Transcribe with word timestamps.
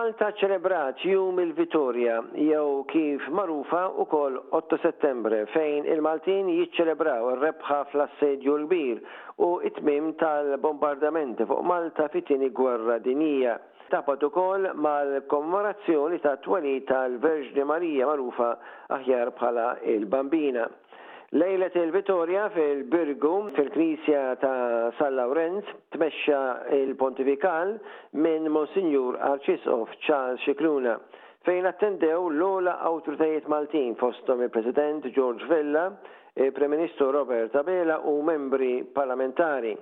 Malta 0.00 0.30
ċelebrat 0.38 1.02
jum 1.04 1.36
il 1.42 1.50
vittorja 1.58 2.14
jew 2.40 2.68
kif 2.88 3.26
marufa 3.36 3.80
u 4.00 4.06
kol 4.08 4.38
8 4.56 4.78
Settembre 4.84 5.40
fejn 5.52 5.84
il-Maltin 5.92 6.48
jiċċelebraw 6.54 7.26
il-rebħa 7.34 7.80
fl-assedju 7.90 8.54
l-bir 8.62 9.02
u 9.46 9.50
it-tmim 9.68 10.06
tal-bombardamenti 10.22 11.44
fuq 11.50 11.66
Malta 11.68 12.08
fit-tieni 12.14 12.48
gwerra 12.56 12.96
dinija. 13.04 13.58
Tapat 13.92 14.24
ukoll 14.30 14.70
mal-kommemorazzjoni 14.86 16.22
ta' 16.24 16.38
twali 16.48 16.78
tal-Verġni 16.88 17.68
Marija 17.74 18.08
marufa 18.08 18.54
aħjar 18.96 19.34
bħala 19.36 19.68
il-Bambina. 19.98 20.64
Lejlet 21.32 21.72
il-Vittoria 21.76 22.48
fil-Birgu 22.48 23.50
fil-Knisja 23.54 24.34
ta' 24.40 24.90
San 24.98 25.14
Laurenz 25.14 25.62
tmexxa 25.94 26.66
il-Pontifikal 26.74 27.76
minn 28.18 28.48
Monsignur 28.50 29.14
Arċisqof 29.14 29.92
Charles 30.02 30.42
Xikluna 30.42 30.96
fejn 31.46 31.68
attendew 31.70 32.32
l-ola 32.34 32.74
awtoritajiet 32.82 33.46
Maltin 33.46 33.94
fostom 34.00 34.42
il-President 34.42 35.06
George 35.14 35.46
Vella, 35.46 35.84
il-Prem-Ministru 36.34 37.12
Robert 37.14 37.54
Abela 37.54 38.00
u 38.10 38.18
membri 38.26 38.82
parlamentari. 38.82 39.76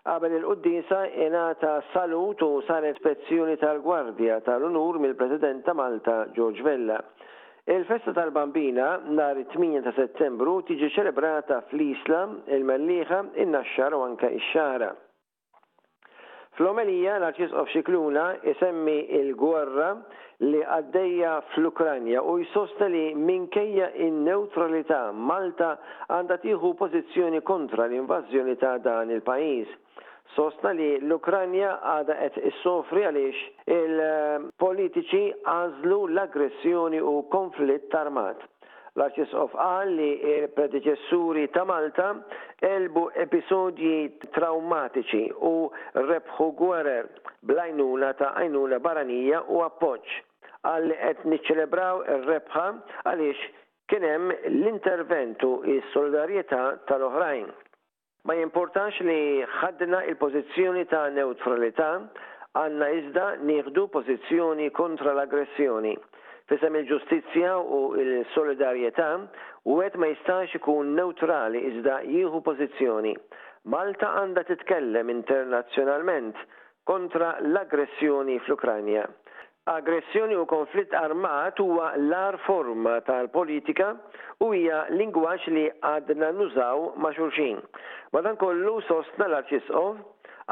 Qabel 0.00 0.32
il-qoddisa 0.40 1.04
inata 1.12 1.76
salut 1.92 2.40
u 2.40 2.62
sar 2.66 2.88
ispezzjoni 2.88 3.58
tal-Gwardja 3.60 4.40
tal-Unur 4.48 4.96
mill-President 5.04 5.60
ta' 5.64 5.74
Malta 5.76 6.22
George 6.32 6.62
Vella. 6.62 6.96
Il-festa 7.68 8.12
tal-bambina 8.12 9.00
nar 9.18 9.36
8 9.42 9.80
ta' 9.82 9.92
settembru 9.98 10.60
tiġi 10.68 10.86
ċelebrata 10.94 11.56
fl-Isla, 11.66 12.20
il-Melliħa, 12.54 13.16
in-Naxxar 13.42 13.96
u 13.96 14.04
anka 14.04 14.28
ix-Xara. 14.36 14.92
Fl-omelija 16.56 17.16
l-Arċisqof 17.18 17.72
Xikluna 17.72 18.28
isemmi 18.52 18.94
il-gwerra 19.18 19.88
li 20.46 20.60
għaddejja 20.62 21.32
fl-Ukranja 21.56 22.22
u 22.22 22.36
jsosta 22.52 22.86
li 22.92 23.02
minkejja 23.18 23.90
in-neutralità 24.08 25.00
Malta 25.10 25.72
għandha 26.06 26.38
tieħu 26.46 26.70
pożizzjoni 26.84 27.42
kontra 27.50 27.88
l-invażjoni 27.90 28.54
ta' 28.62 28.76
dan 28.86 29.10
il-pajjiż 29.18 29.74
sostna 30.34 30.72
li 30.76 30.96
l-Ukranja 31.02 31.70
għada 31.96 32.16
qed 32.22 32.40
issofri 32.50 33.04
għaliex 33.06 33.42
il-politiċi 33.76 35.24
għażlu 35.52 36.00
l-aggressjoni 36.14 37.00
u 37.06 37.16
konflitt 37.32 37.94
armat. 38.00 38.40
L-Arċisqof 38.96 39.52
qal 39.52 39.90
li 39.92 40.10
il-predeċessuri 40.34 41.46
ta' 41.52 41.66
Malta 41.68 42.08
elbu 42.64 43.10
episodji 43.24 44.14
traumatiċi 44.38 45.26
u 45.44 45.68
rebħu 46.00 46.46
gwerer 46.62 47.10
blajnuna 47.48 48.14
ta' 48.16 48.32
għajnuna 48.40 48.80
baranija 48.86 49.42
u 49.52 49.60
appoċ 49.66 50.16
għalli 50.66 50.96
qed 51.04 51.28
niċċelebraw 51.34 52.00
ir-rebħa 52.16 52.64
għaliex 53.12 53.50
kienem 53.86 54.32
l-interventu 54.48 55.52
il 55.70 55.84
solidarjetà 55.94 56.62
tal-oħrajn. 56.88 57.52
Ma 58.26 58.34
jimportax 58.34 58.98
li 59.06 59.44
ħadna 59.46 60.00
il-pozizjoni 60.10 60.80
ta' 60.90 61.04
neutralità 61.14 61.86
għanna 62.58 62.86
iżda 62.98 63.26
nieħdu 63.46 63.84
pozizjoni 63.94 64.66
kontra 64.74 65.12
l-aggressjoni. 65.14 65.92
Fisem 66.50 66.78
il-ġustizja 66.80 67.52
u 67.60 67.78
il-solidarieta 68.02 69.06
u 69.70 69.78
għet 69.84 69.98
ma 70.02 70.10
jistax 70.10 70.58
ikun 70.58 70.90
neutrali 70.98 71.62
iżda 71.70 72.00
jieħu 72.08 72.42
pozizjoni. 72.50 73.14
Malta 73.76 74.10
għanda 74.24 74.42
titkellem 74.50 75.14
internazzjonalment 75.14 76.42
kontra 76.90 77.36
l-aggressjoni 77.44 78.40
fl-Ukranja. 78.46 79.06
Aggressjoni 79.68 80.36
u 80.36 80.44
konflitt 80.46 80.92
armat 80.94 81.58
huwa 81.58 81.88
l-ar 81.96 82.36
forma 82.46 83.00
tal-politika 83.08 83.88
u 84.44 84.50
hija 84.54 84.84
lingwaġġ 84.94 85.48
li 85.56 85.64
għadna 85.90 86.30
nużaw 86.38 86.84
ma' 87.02 87.10
xulxin. 87.18 87.58
Madankollu 88.14 88.76
sostna 88.86 89.26
l 89.26 89.40
arċisqof 89.40 89.98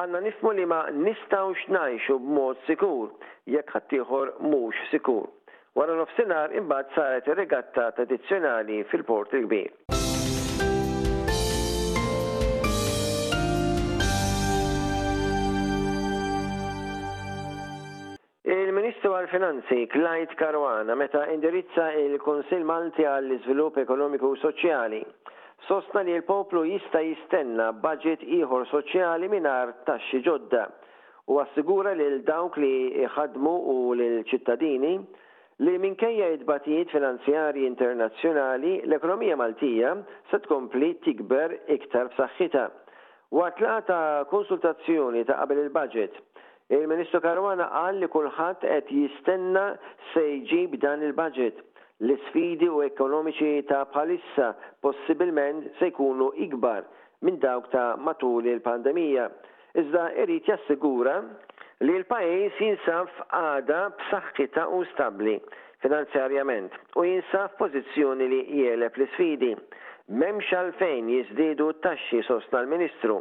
għanna 0.00 0.24
nifmu 0.30 0.54
li 0.56 0.64
ma 0.72 0.80
nistawx 1.04 1.68
najxu 1.76 2.16
b'mod 2.24 2.64
sikur 2.64 3.12
jekk 3.56 3.76
ħaddieħor 3.76 4.32
mhux 4.48 4.80
sikur. 4.94 5.26
Wara 5.76 6.00
nofsinhar 6.00 6.56
imbagħad 6.56 6.96
saret 6.96 7.28
ir-regatta 7.34 7.90
tradizzjonali 8.00 8.80
fil-Port 8.88 9.36
il-Kbir. 9.36 9.91
Il-Ministru 18.82 19.12
għal-Finanzi 19.14 19.76
Klajt 19.92 20.32
Karwana 20.40 20.94
meta 20.98 21.20
indirizza 21.30 21.84
il-Konsil 22.02 22.64
Malti 22.66 23.04
għall-Iżvilupp 23.06 23.76
Ekonomiku 23.78 24.26
u 24.32 24.38
Soċjali 24.42 24.98
sostna 25.68 26.02
li 26.02 26.16
l-poplu 26.18 26.64
jista 26.66 26.98
jistenna 27.04 27.68
budget 27.84 28.24
ieħor 28.26 28.66
soċjali 28.72 29.28
minar 29.30 29.70
taxxi 29.86 30.18
ġodda 30.26 30.64
u 31.30 31.36
assigura 31.44 31.92
li 31.94 32.08
l-dawk 32.16 32.58
li 32.58 33.04
ħadmu 33.14 33.54
u 33.76 33.76
l-ċittadini 33.94 34.92
li 35.62 35.76
minkejja 35.86 36.32
id-batijiet 36.40 36.90
finanzjari 36.96 37.68
internazzjonali 37.70 38.80
l-ekonomija 38.88 39.38
Maltija 39.44 39.94
se 40.32 40.42
tkompli 40.48 40.90
tikber 41.06 41.54
iktar 41.78 42.10
b'saħħitha. 42.18 42.66
Waqt 43.38 43.70
ta' 43.92 44.02
konsultazzjoni 44.34 45.22
ta' 45.30 45.38
qabel 45.44 45.68
il-budget 45.68 46.18
Il-Ministru 46.72 47.20
Karwana 47.26 47.66
qal 47.68 47.98
li 48.00 48.06
kulħadd 48.08 48.62
qed 48.64 48.90
jistenna 48.98 49.64
se 50.14 50.22
jġib 50.48 50.78
dan 50.80 51.02
il-budget 51.04 51.58
l 52.06 52.14
sfidi 52.28 52.64
u 52.76 52.78
ekonomiċi 52.86 53.58
ta' 53.68 53.82
bħalissa 53.92 54.46
possibilment 54.86 55.66
se 55.78 55.90
jkunu 55.90 56.30
ikbar 56.46 56.86
minn 57.28 57.36
dawk 57.44 57.68
ta' 57.74 57.90
matul 58.06 58.48
il-pandemija. 58.48 59.26
Iżda 59.82 60.06
irrit 60.24 60.48
jassigura 60.48 61.18
li 61.84 61.98
l-pajis 62.00 62.56
jinsaf 62.64 63.20
għada 63.42 63.82
b'saħħita 64.00 64.64
u 64.72 64.80
stabli 64.94 65.36
finanzjarjament 65.84 66.80
u 66.96 67.04
jinsaf 67.10 67.52
pożizzjoni 67.60 68.32
li 68.32 68.44
jieleb 68.62 68.96
l-sfidi. 68.96 69.52
Memx 70.10 70.48
għalfejn 70.50 71.08
jizdidu 71.14 71.66
t-taxxi 71.78 72.22
sostna 72.26 72.62
l-Ministru. 72.64 73.20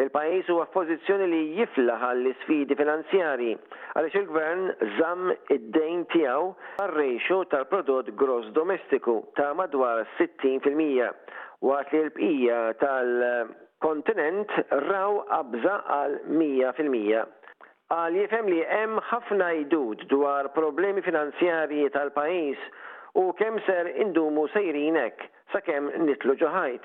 Il-pajis 0.00 0.48
huwa 0.50 0.64
f'pożizzjoni 0.66 1.26
li 1.32 1.40
jiflaħ 1.60 2.00
għall 2.08 2.30
sfidi 2.40 2.74
finanzjari 2.78 3.50
għaliex 3.54 4.16
il-gvern 4.20 4.64
żamm 4.96 5.28
id-dejn 5.56 6.00
tiegħu 6.14 6.48
għar-rejxu 6.82 7.36
tal-prodott 7.52 8.10
gross 8.24 8.48
domestiku 8.56 9.14
ta' 9.36 9.52
madwar 9.54 10.00
60% 10.16 11.12
waqt 11.68 11.94
li 11.94 12.00
l-bqija 12.08 12.58
tal-kontinent 12.80 14.56
raw 14.88 15.20
qabża 15.30 15.76
għal 15.98 16.18
100% 16.40 17.22
għal 17.98 18.18
jifem 18.18 18.50
li 18.50 18.62
hemm 18.72 18.98
ħafna 19.12 19.52
jdud 19.60 20.08
dwar 20.10 20.50
problemi 20.58 21.04
finanzjari 21.06 21.84
tal-pajis 21.94 22.66
u 23.22 23.28
kemm 23.38 23.62
ser 23.68 23.94
indumu 24.06 24.48
sejrinek 24.56 25.28
sakemm 25.54 25.90
nitlu 26.06 26.34
ġoħajt. 26.42 26.84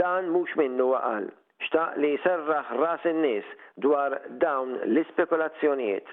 Dan 0.00 0.28
mhux 0.32 0.56
minnu 0.60 0.90
għal 0.96 1.28
xtaq 1.66 1.98
li 2.02 2.10
serraħ 2.24 2.72
ras 2.80 3.06
in-nies 3.10 3.46
dwar 3.84 4.16
dawn 4.42 4.74
l-ispekulazzjonijiet. 4.88 6.08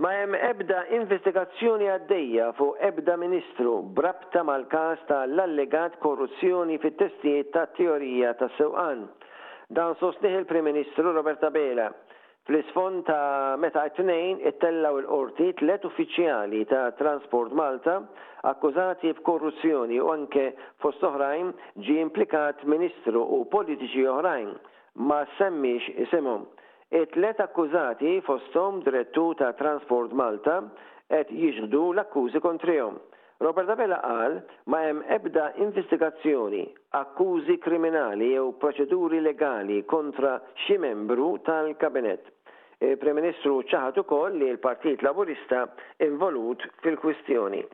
Ma 0.00 0.14
hemm 0.16 0.32
ebda 0.40 0.84
investigazzjoni 0.96 1.88
għaddejja 1.92 2.46
fuq 2.58 2.78
ebda 2.88 3.18
ministru 3.20 3.74
brabta 3.96 4.40
mal-każ 4.48 5.02
tal-allegat 5.10 5.98
korruzzjoni 6.04 6.78
fit-testijiet 6.80 7.50
ta' 7.56 7.66
teorija 7.76 8.32
ta' 8.40 8.48
sewqan. 8.56 9.02
Dan 9.76 9.92
sostiħ 10.00 10.38
il-Prim 10.40 10.64
Ministru 10.70 11.12
Roberta 11.14 11.50
Bela 11.54 11.90
Fl-isfond 12.48 13.02
ta' 13.04 13.56
meta 13.62 13.80
t-tnejn 13.92 14.38
ittellaw 14.50 14.94
il-qorti 15.00 15.48
tlet 15.58 15.82
uffiċjali 15.88 16.62
ta' 16.70 16.86
Transport 17.00 17.52
Malta 17.60 17.96
akkużati 18.50 19.10
b'korruzzjoni 19.18 19.98
u 20.00 20.08
anke 20.14 20.46
fost 20.84 21.04
oħrajn 21.10 21.50
ġi 21.88 21.98
implikat 22.06 22.64
ministru 22.74 23.26
u 23.36 23.42
politiċi 23.56 24.06
oħrajn 24.14 24.48
ma 25.10 25.20
semmix 25.36 25.90
isimhom. 26.06 26.46
It-tlet 27.02 27.44
akkużati 27.44 28.16
fostom 28.30 28.80
direttu 28.88 29.28
ta' 29.42 29.52
Transport 29.60 30.16
Malta 30.22 30.56
qed 31.12 31.36
jiġdu 31.44 31.84
l-akkużi 31.92 32.40
kontrihom. 32.44 32.96
Robert 33.40 33.68
Abela 33.70 34.00
qal 34.00 34.42
ma 34.68 34.82
hemm 34.84 35.00
ebda 35.08 35.52
investigazzjoni, 35.64 36.60
akkużi 37.00 37.56
kriminali 37.64 38.28
jew 38.36 38.50
proċeduri 38.60 39.20
legali 39.24 39.78
kontra 39.88 40.34
xi 40.66 40.76
membru 40.82 41.30
tal-kabinet. 41.48 42.28
Il-Prem-Ministru 42.90 43.54
e, 43.64 43.68
ċaħat 43.72 44.02
ukoll 44.04 44.36
li 44.42 44.52
l-Partit 44.52 45.00
Laburista 45.04 45.64
involut 46.10 46.68
fil-kwistjoni. 46.84 47.64